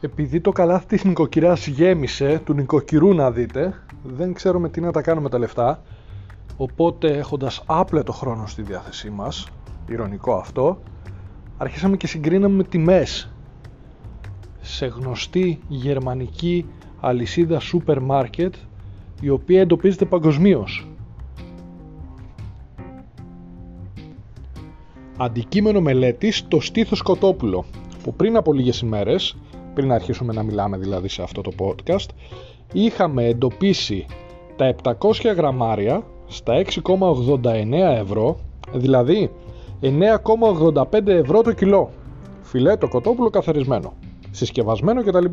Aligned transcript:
Επειδή 0.00 0.40
το 0.40 0.50
καλάθι 0.50 0.86
της 0.86 1.04
νοικοκυράς 1.04 1.66
γέμισε, 1.66 2.40
του 2.44 2.52
νοικοκυρού 2.52 3.14
να 3.14 3.30
δείτε, 3.30 3.74
δεν 4.02 4.32
ξέρουμε 4.32 4.68
τι 4.68 4.80
να 4.80 4.92
τα 4.92 5.02
κάνουμε 5.02 5.28
τα 5.28 5.38
λεφτά, 5.38 5.82
οπότε 6.56 7.10
έχοντας 7.10 7.62
άπλετο 7.66 8.12
χρόνο 8.12 8.46
στη 8.46 8.62
διάθεσή 8.62 9.10
μας, 9.10 9.48
ηρωνικό 9.88 10.34
αυτό, 10.34 10.78
αρχίσαμε 11.56 11.96
και 11.96 12.06
συγκρίναμε 12.06 12.64
τιμές 12.64 13.32
σε 14.60 14.86
γνωστή 14.86 15.60
γερμανική 15.68 16.66
αλυσίδα 17.00 17.60
σούπερ 17.60 18.00
μάρκετ 18.00 18.54
η 19.20 19.28
οποία 19.28 19.60
εντοπίζεται 19.60 20.04
παγκοσμίως. 20.04 20.88
Αντικείμενο 25.16 25.80
μελέτης 25.80 26.48
το 26.48 26.60
στήθος 26.60 27.02
κοτόπουλο 27.02 27.64
που 28.02 28.14
πριν 28.14 28.36
από 28.36 28.52
λίγες 28.52 28.80
ημέρες 28.80 29.36
πριν 29.78 29.92
αρχίσουμε 29.92 30.32
να 30.32 30.42
μιλάμε 30.42 30.76
δηλαδή 30.76 31.08
σε 31.08 31.22
αυτό 31.22 31.40
το 31.40 31.52
podcast 31.58 32.06
είχαμε 32.72 33.24
εντοπίσει 33.24 34.06
τα 34.56 34.74
700 34.82 34.94
γραμμάρια 35.36 36.02
στα 36.26 36.62
6,89 36.84 37.72
ευρώ 37.72 38.38
δηλαδή 38.72 39.30
9,85 39.82 41.06
ευρώ 41.06 41.42
το 41.42 41.52
κιλό. 41.52 41.90
Φιλέτο 42.42 42.88
κοτόπουλο 42.88 43.30
καθαρισμένο 43.30 43.92
συσκευασμένο 44.30 45.02
κτλ 45.02 45.24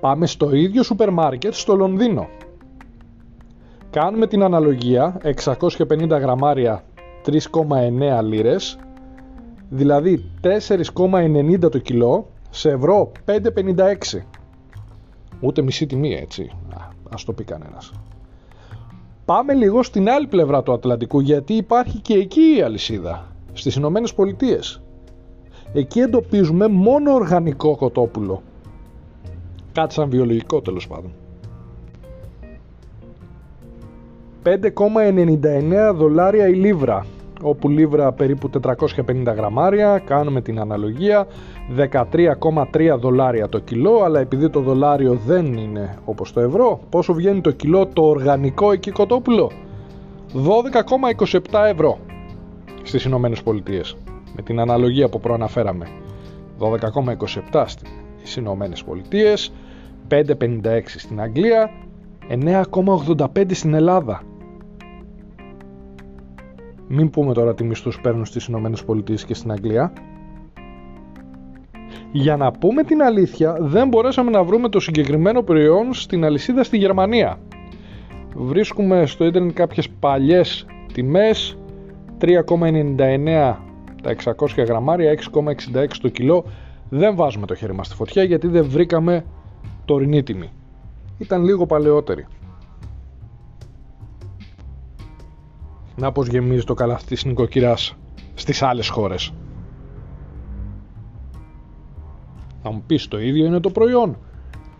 πάμε 0.00 0.26
στο 0.26 0.54
ίδιο 0.54 0.82
σούπερ 0.82 1.10
μάρκετ 1.10 1.54
στο 1.54 1.76
Λονδίνο. 1.76 2.28
Κάνουμε 3.90 4.26
την 4.26 4.42
αναλογία 4.42 5.20
650 5.78 6.08
γραμμάρια 6.08 6.84
3,9 7.26 8.22
λίρες 8.22 8.78
δηλαδή 9.68 10.30
4,90 10.42 11.70
το 11.70 11.78
κιλό 11.78 12.26
σε 12.50 12.70
ευρώ 12.70 13.12
5,56 13.24 14.20
ούτε 15.40 15.62
μισή 15.62 15.86
τιμή 15.86 16.14
έτσι. 16.14 16.50
Α, 16.74 16.88
ας 17.14 17.24
το 17.24 17.32
πει 17.32 17.44
κανένας. 17.44 17.92
Πάμε 19.24 19.54
λίγο 19.54 19.82
στην 19.82 20.08
άλλη 20.08 20.26
πλευρά 20.26 20.62
του 20.62 20.72
Ατλαντικού 20.72 21.20
γιατί 21.20 21.54
υπάρχει 21.54 21.98
και 21.98 22.14
εκεί 22.14 22.56
η 22.56 22.62
αλυσίδα 22.62 23.26
στις 23.52 23.74
Ηνωμένες 23.74 24.14
Πολιτείες. 24.14 24.82
εκεί 25.72 26.00
εντοπίζουμε 26.00 26.68
μόνο 26.68 27.12
οργανικό 27.12 27.76
κοτόπουλο. 27.76 28.42
Κάτι 29.72 29.94
σαν 29.94 30.10
βιολογικό 30.10 30.60
τέλος 30.60 30.86
πάντων. 30.86 31.12
5,99 34.42 35.92
δολάρια 35.94 36.48
η 36.48 36.54
λίβρα 36.54 37.06
όπου 37.42 37.68
λίβρα 37.68 38.12
περίπου 38.12 38.50
450 38.62 39.34
γραμμάρια, 39.36 39.98
κάνουμε 39.98 40.40
την 40.40 40.60
αναλογία, 40.60 41.26
13,3 41.76 42.98
δολάρια 42.98 43.48
το 43.48 43.58
κιλό, 43.58 44.02
αλλά 44.02 44.20
επειδή 44.20 44.50
το 44.50 44.60
δολάριο 44.60 45.18
δεν 45.26 45.52
είναι 45.52 45.98
όπως 46.04 46.32
το 46.32 46.40
ευρώ, 46.40 46.80
πόσο 46.90 47.14
βγαίνει 47.14 47.40
το 47.40 47.50
κιλό 47.50 47.86
το 47.86 48.02
οργανικό 48.02 48.72
εκεί 48.72 48.90
κοτόπουλο; 48.90 49.50
12,27 50.32 51.38
ευρώ 51.72 51.98
στις 52.82 53.04
Ηνωμένες 53.04 53.42
Πολιτείες. 53.42 53.96
Με 54.36 54.42
την 54.42 54.60
αναλογία 54.60 55.08
που 55.08 55.20
προαναφέραμε. 55.20 55.86
12,27 56.58 57.64
στις 58.18 58.36
Ηνωμένες 58.36 58.84
Πολιτείες, 58.84 59.52
5,56 60.08 60.98
στην 60.98 61.20
Αγγλία, 61.20 61.70
9,85 62.28 63.54
στην 63.54 63.74
Ελλάδα. 63.74 64.22
Μην 66.92 67.10
πούμε 67.10 67.32
τώρα 67.34 67.54
τι 67.54 67.64
μισθούς 67.64 68.00
παίρνουν 68.00 68.24
στις 68.24 68.46
Ηνωμένες 68.46 68.84
Πολιτείες 68.84 69.24
και 69.24 69.34
στην 69.34 69.50
Αγγλία. 69.50 69.92
Για 72.12 72.36
να 72.36 72.50
πούμε 72.50 72.82
την 72.82 73.02
αλήθεια, 73.02 73.56
δεν 73.60 73.88
μπορέσαμε 73.88 74.30
να 74.30 74.42
βρούμε 74.44 74.68
το 74.68 74.80
συγκεκριμένο 74.80 75.42
προϊόν 75.42 75.94
στην 75.94 76.24
αλυσίδα 76.24 76.64
στη 76.64 76.76
Γερμανία. 76.76 77.38
Βρίσκουμε 78.34 79.06
στο 79.06 79.24
ίντερνετ 79.24 79.52
κάποιες 79.54 79.88
παλιές 79.88 80.66
τιμές, 80.92 81.58
3,99 82.18 83.56
τα 84.02 84.34
600 84.38 84.64
γραμμάρια, 84.66 85.10
6,66 85.10 85.86
το 86.00 86.08
κιλό. 86.08 86.44
Δεν 86.88 87.16
βάζουμε 87.16 87.46
το 87.46 87.54
χέρι 87.54 87.74
μας 87.74 87.86
στη 87.86 87.96
φωτιά 87.96 88.22
γιατί 88.22 88.46
δεν 88.46 88.64
βρήκαμε 88.68 89.24
τωρινή 89.84 90.22
τιμή. 90.22 90.50
Ήταν 91.18 91.44
λίγο 91.44 91.66
παλαιότερη. 91.66 92.26
Να 95.96 96.12
πως 96.12 96.26
γεμίζει 96.26 96.64
το 96.64 96.74
καλάθι 96.74 97.06
της 97.06 97.24
νοικοκυράς 97.24 97.96
στις 98.34 98.62
άλλες 98.62 98.88
χώρες. 98.88 99.32
Θα 102.62 102.72
μου 102.72 102.82
πεις 102.86 103.08
το 103.08 103.20
ίδιο 103.20 103.44
είναι 103.44 103.60
το 103.60 103.70
προϊόν. 103.70 104.16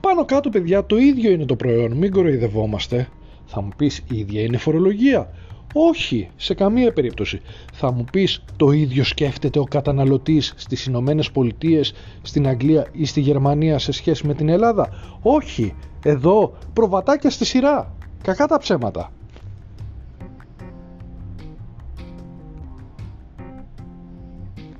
Πάνω 0.00 0.24
κάτω 0.24 0.50
παιδιά 0.50 0.86
το 0.86 0.96
ίδιο 0.96 1.30
είναι 1.30 1.44
το 1.44 1.56
προϊόν, 1.56 1.92
μην 1.92 2.10
κοροϊδευόμαστε. 2.10 3.08
Θα 3.44 3.60
μου 3.60 3.70
πεις 3.76 3.98
η 3.98 4.18
ίδια 4.18 4.42
είναι 4.42 4.56
φορολογία. 4.56 5.30
Όχι, 5.74 6.30
σε 6.36 6.54
καμία 6.54 6.92
περίπτωση. 6.92 7.40
Θα 7.72 7.92
μου 7.92 8.04
πεις 8.12 8.44
το 8.56 8.70
ίδιο 8.70 9.04
σκέφτεται 9.04 9.58
ο 9.58 9.64
καταναλωτής 9.64 10.52
στις 10.56 10.86
Ηνωμένες 10.86 11.30
Πολιτείες, 11.30 11.92
στην 12.22 12.48
Αγγλία 12.48 12.86
ή 12.92 13.04
στη 13.04 13.20
Γερμανία 13.20 13.78
σε 13.78 13.92
σχέση 13.92 14.26
με 14.26 14.34
την 14.34 14.48
Ελλάδα. 14.48 14.88
Όχι, 15.22 15.74
εδώ 16.04 16.52
προβατάκια 16.72 17.30
στη 17.30 17.44
σειρά. 17.44 17.94
Κακά 18.22 18.46
τα 18.46 18.58
ψέματα. 18.58 19.10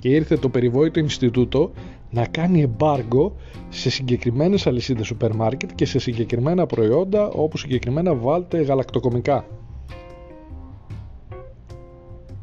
Και 0.01 0.09
ήρθε 0.09 0.37
το 0.37 0.49
περιβόητο 0.49 1.01
Ινστιτούτο 1.01 1.71
να 2.11 2.27
κάνει 2.27 2.61
εμπάργκο 2.61 3.37
σε 3.69 3.91
συγκεκριμένες 3.91 4.67
αλυσίδες 4.67 5.07
σούπερ 5.07 5.35
μάρκετ 5.35 5.71
και 5.75 5.85
σε 5.85 5.99
συγκεκριμένα 5.99 6.67
προϊόντα 6.67 7.29
όπως 7.29 7.61
συγκεκριμένα 7.61 8.15
βάλτε 8.15 8.61
γαλακτοκομικά. 8.61 9.47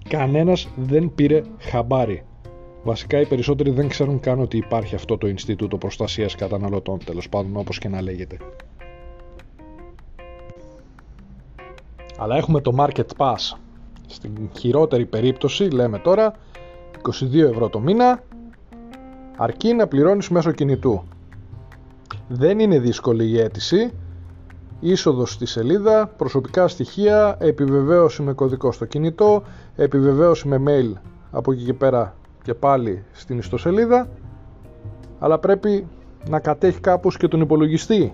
Κανένας 0.10 0.68
δεν 0.76 1.12
πήρε 1.16 1.42
χαμπάρι. 1.60 2.24
Βασικά 2.84 3.20
οι 3.20 3.26
περισσότεροι 3.26 3.70
δεν 3.70 3.88
ξέρουν 3.88 4.20
καν 4.20 4.40
ότι 4.40 4.58
υπάρχει 4.58 4.96
αυτό 4.96 5.18
το 5.18 5.28
Ινστιτούτο 5.28 5.78
Προστασίας 5.78 6.36
Καταναλωτών, 6.36 7.00
τέλος 7.06 7.30
πάντων 7.30 7.58
όπως 7.58 7.80
και 7.80 7.88
να 7.88 8.02
λέγεται. 8.02 8.38
Αλλά 12.18 12.36
έχουμε 12.36 12.62
το 12.62 12.76
Market 12.78 13.06
Pass. 13.18 13.58
Στην 14.08 14.32
χειρότερη 14.58 15.06
περίπτωση, 15.06 15.64
λέμε 15.64 16.00
τώρα, 16.00 16.34
22 17.02 17.36
ευρώ 17.36 17.70
το 17.70 17.80
μήνα 17.80 18.24
αρκεί 19.38 19.74
να 19.74 19.88
πληρώνεις 19.88 20.30
μέσω 20.30 20.52
κινητού. 20.52 21.04
Δεν 22.28 22.60
είναι 22.60 22.80
δύσκολη 22.80 23.28
η 23.30 23.40
αίτηση. 23.40 23.92
Είσοδος 24.80 25.32
στη 25.32 25.46
σελίδα, 25.46 26.08
προσωπικά 26.08 26.68
στοιχεία, 26.68 27.38
επιβεβαίωση 27.40 28.22
με 28.22 28.34
κωδικό 28.34 28.72
στο 28.72 28.86
κινητό, 28.86 29.44
επιβεβαίωση 29.76 30.48
με 30.48 30.64
mail 30.68 30.94
από 31.32 31.52
εκεί 31.52 31.64
και 31.64 31.74
πέρα 31.74 32.16
και 32.44 32.54
πάλι 32.54 33.04
στην 33.12 33.38
ιστοσελίδα 33.38 34.10
αλλά 35.20 35.40
πρέπει 35.40 35.88
να 36.30 36.40
κατέχει 36.40 36.80
κάπως 36.80 37.18
και 37.18 37.28
τον 37.28 37.42
υπολογιστή 37.42 38.14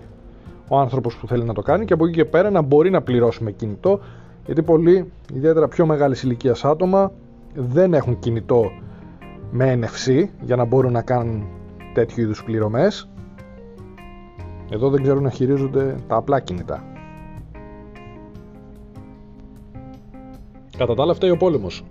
ο 0.68 0.78
άνθρωπος 0.78 1.16
που 1.16 1.26
θέλει 1.26 1.44
να 1.44 1.54
το 1.54 1.62
κάνει 1.62 1.84
και 1.84 1.92
από 1.92 2.06
εκεί 2.06 2.14
και 2.14 2.24
πέρα 2.24 2.50
να 2.50 2.62
μπορεί 2.62 2.90
να 2.90 3.02
πληρώσει 3.02 3.44
με 3.44 3.50
κινητό 3.50 4.00
γιατί 4.46 4.62
πολλοί, 4.62 5.12
ιδιαίτερα 5.34 5.68
πιο 5.68 5.86
μεγάλης 5.86 6.22
ηλικίας 6.22 6.64
άτομα 6.64 7.12
δεν 7.54 7.94
έχουν 7.94 8.18
κινητό 8.18 8.70
με 9.50 9.78
NFC 9.82 10.24
για 10.40 10.56
να 10.56 10.64
μπορούν 10.64 10.92
να 10.92 11.02
κάνουν 11.02 11.46
τέτοιου 11.94 12.22
είδους 12.22 12.44
πληρωμές. 12.44 13.08
Εδώ 14.70 14.90
δεν 14.90 15.02
ξέρουν 15.02 15.22
να 15.22 15.30
χειρίζονται 15.30 15.96
τα 16.08 16.16
απλά 16.16 16.40
κινητά. 16.40 16.84
Κατά 20.76 20.94
τα 20.94 21.02
άλλα 21.02 21.12
αυτά 21.12 21.32
ο 21.32 21.36
πόλεμος. 21.36 21.84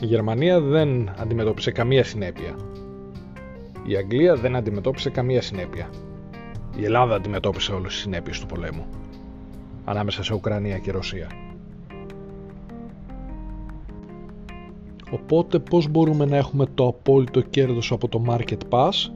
Η 0.00 0.06
Γερμανία 0.06 0.60
δεν 0.60 1.10
αντιμετώπισε 1.20 1.70
καμία 1.70 2.04
συνέπεια. 2.04 2.54
Η 3.86 3.96
Αγγλία 3.96 4.34
δεν 4.34 4.56
αντιμετώπισε 4.56 5.10
καμία 5.10 5.42
συνέπεια. 5.42 5.88
Η 6.76 6.84
Ελλάδα 6.84 7.14
αντιμετώπισε 7.14 7.72
όλες 7.72 7.92
τις 7.92 8.00
συνέπειες 8.00 8.40
του 8.40 8.46
πολέμου 8.46 8.86
ανάμεσα 9.84 10.24
σε 10.24 10.34
Ουκρανία 10.34 10.78
και 10.78 10.90
Ρωσία 10.90 11.26
Οπότε 15.10 15.58
πώς 15.58 15.88
μπορούμε 15.88 16.24
να 16.24 16.36
έχουμε 16.36 16.66
το 16.74 16.86
απόλυτο 16.86 17.40
κέρδος 17.40 17.92
από 17.92 18.08
το 18.08 18.22
Market 18.28 18.58
Pass; 18.70 19.10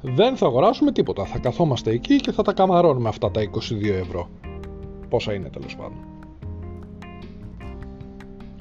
Δεν 0.00 0.36
θα 0.36 0.46
αγοράσουμε 0.46 0.92
τίποτα. 0.92 1.24
Θα 1.24 1.38
καθόμαστε 1.38 1.90
εκεί 1.90 2.16
και 2.16 2.32
θα 2.32 2.42
τα 2.42 2.52
καμαρώνουμε 2.52 3.08
αυτά 3.08 3.30
τα 3.30 3.40
22 3.40 3.50
ευρώ. 3.84 4.28
Πόσα 5.08 5.34
είναι 5.34 5.48
τέλος 5.48 5.76
πάντων. 5.76 5.98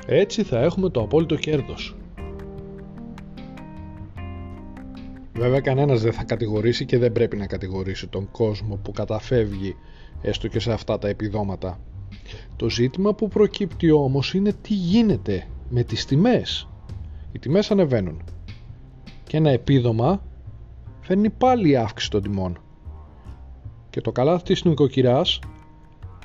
Έτσι 0.06 0.44
θα 0.44 0.60
έχουμε 0.60 0.90
το 0.90 1.02
απόλυτο 1.02 1.36
κέρδος. 1.36 1.96
Βέβαια 5.34 5.60
κανένας 5.60 6.02
δεν 6.02 6.14
θα 6.14 6.24
κατηγορήσει 6.24 6.86
και 6.86 6.98
δεν 6.98 7.12
πρέπει 7.12 7.38
να 7.38 7.46
κατηγορήσει 7.46 8.08
τον 8.08 8.32
κόσμο 8.32 8.76
που 8.76 8.92
καταφεύγει 8.92 9.76
έστω 10.22 10.48
και 10.48 10.60
σε 10.60 10.72
αυτά 10.72 10.98
τα 10.98 11.08
επιδόματα. 11.08 11.80
Το 12.56 12.70
ζήτημα 12.70 13.14
που 13.14 13.28
προκύπτει 13.28 13.92
όμως 13.92 14.34
είναι 14.34 14.54
τι 14.62 14.74
γίνεται 14.74 15.48
με 15.74 15.84
τις 15.84 16.06
τιμές. 16.06 16.68
Οι 17.32 17.40
τιμές 17.40 17.72
ανεβαίνουν. 17.72 18.22
Και 19.24 19.38
ένα 19.38 19.50
επίδομα 19.50 20.22
φέρνει 21.02 21.30
πάλι 21.30 21.78
αύξηση 21.78 22.12
των 22.12 22.22
τιμών. 22.22 22.58
Και 23.90 24.02
το 24.02 24.12
καλάθι 24.12 24.44
της 24.44 24.64
νοικοκυράς 24.64 25.40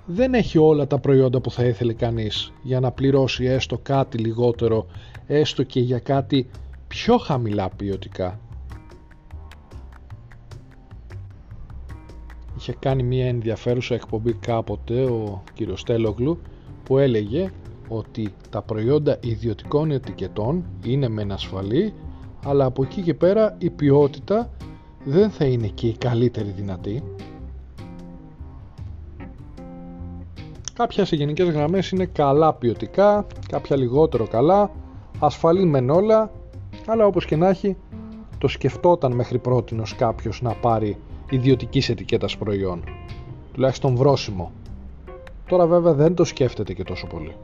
δεν 0.07 0.35
έχει 0.35 0.59
όλα 0.59 0.87
τα 0.87 0.99
προϊόντα 0.99 1.41
που 1.41 1.51
θα 1.51 1.65
ήθελε 1.65 1.93
κανείς 1.93 2.53
για 2.63 2.81
να 2.81 2.91
πληρώσει 2.91 3.45
έστω 3.45 3.79
κάτι 3.79 4.19
λιγότερο, 4.19 4.87
έστω 5.27 5.63
και 5.63 5.81
για 5.81 5.99
κάτι 5.99 6.49
πιο 6.89 7.19
χαμηλά 7.19 7.69
ποιοτικά. 7.69 8.41
Είχε 12.57 12.75
κάνει 12.79 13.03
μια 13.03 13.27
ενδιαφέρουσα 13.27 13.95
εκπομπή 13.95 14.33
κάποτε 14.33 15.05
ο 15.05 15.43
κύριος 15.55 15.83
Τέλογλου 15.83 16.39
που 16.85 16.99
έλεγε 16.99 17.51
ότι 17.89 18.35
τα 18.51 18.63
προϊόντα 18.63 19.19
ιδιωτικών 19.21 19.91
ετικετών 19.91 20.65
είναι 20.85 21.09
μεν 21.09 21.33
ασφαλή 21.33 21.95
αλλά 22.45 22.65
από 22.65 22.83
εκεί 22.83 23.03
και 23.03 23.15
πέρα 23.15 23.55
η 23.59 23.71
ποιότητα 23.71 24.51
δεν 25.05 25.31
θα 25.31 25.45
είναι 25.45 25.67
και 25.67 25.87
η 25.87 25.97
καλύτερη 25.97 26.51
δυνατή 26.51 27.03
Κάποια 30.77 31.05
σε 31.05 31.17
γενικές 31.17 31.49
γραμμές 31.49 31.91
είναι 31.91 32.05
καλά 32.05 32.53
ποιοτικά, 32.53 33.27
κάποια 33.49 33.77
λιγότερο 33.77 34.27
καλά, 34.27 34.71
ασφαλή 35.19 35.65
μεν 35.65 35.91
όλα, 35.91 36.31
αλλά 36.87 37.07
όπως 37.07 37.25
και 37.25 37.37
να 37.37 37.49
έχει, 37.49 37.77
το 38.39 38.49
σκεφτόταν 38.49 39.13
μέχρι 39.13 39.39
πρότινος 39.39 39.95
κάποιος 39.95 40.43
να 40.43 40.55
πάρει 40.55 40.97
ιδιωτικής 41.31 41.89
ετικέτας 41.89 42.37
προϊόν. 42.37 42.85
Τουλάχιστον 43.53 43.97
βρόσιμο. 43.97 44.53
Τώρα 45.49 45.67
βέβαια 45.67 45.93
δεν 45.93 46.15
το 46.15 46.25
σκέφτεται 46.25 46.73
και 46.73 46.85
τόσο 46.85 47.07
πολύ. 47.07 47.35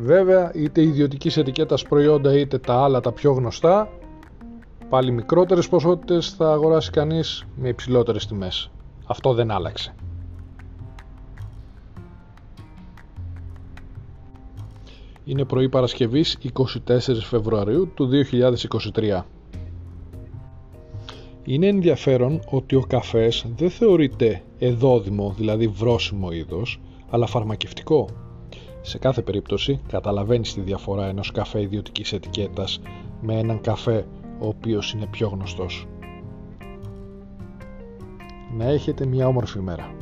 Βέβαια 0.00 0.52
είτε 0.54 0.82
ιδιωτική 0.82 1.40
ετικέτας 1.40 1.82
προϊόντα 1.82 2.38
είτε 2.38 2.58
τα 2.58 2.74
άλλα 2.74 3.00
τα 3.00 3.12
πιο 3.12 3.32
γνωστά 3.32 3.90
πάλι 4.88 5.10
μικρότερες 5.10 5.68
ποσότητες 5.68 6.30
θα 6.30 6.52
αγοράσει 6.52 6.90
κανείς 6.90 7.46
με 7.56 7.68
υψηλότερες 7.68 8.26
τιμές. 8.26 8.70
Αυτό 9.06 9.34
δεν 9.34 9.50
άλλαξε. 9.50 9.94
Είναι 15.24 15.44
πρωί 15.44 15.68
Παρασκευής 15.68 16.38
24 16.86 16.98
Φεβρουαρίου 17.22 17.90
του 17.94 18.08
2023. 18.92 19.24
Είναι 21.44 21.66
ενδιαφέρον 21.66 22.40
ότι 22.50 22.74
ο 22.74 22.84
καφές 22.88 23.46
δεν 23.56 23.70
θεωρείται 23.70 24.42
εδόδημο, 24.58 25.34
δηλαδή 25.36 25.66
βρόσιμο 25.66 26.32
είδος, 26.32 26.80
αλλά 27.10 27.26
φαρμακευτικό. 27.26 28.08
Σε 28.88 28.98
κάθε 28.98 29.22
περίπτωση 29.22 29.80
καταλαβαίνεις 29.88 30.54
τη 30.54 30.60
διαφορά 30.60 31.06
ενός 31.06 31.32
καφέ 31.32 31.60
ιδιωτικής 31.60 32.12
ετικέτας 32.12 32.80
με 33.20 33.38
έναν 33.38 33.60
καφέ 33.60 34.06
ο 34.40 34.46
οποίος 34.46 34.92
είναι 34.92 35.06
πιο 35.06 35.28
γνωστός. 35.28 35.86
Να 38.56 38.64
έχετε 38.64 39.06
μια 39.06 39.26
όμορφη 39.26 39.58
μέρα. 39.58 39.94